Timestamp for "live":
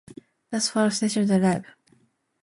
1.43-1.63